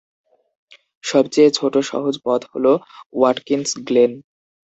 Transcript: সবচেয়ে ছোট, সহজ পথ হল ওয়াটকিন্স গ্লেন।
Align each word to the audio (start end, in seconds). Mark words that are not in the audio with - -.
সবচেয়ে 1.03 1.49
ছোট, 1.57 1.73
সহজ 1.91 2.15
পথ 2.25 2.41
হল 2.51 2.65
ওয়াটকিন্স 3.13 3.69
গ্লেন। 3.87 4.11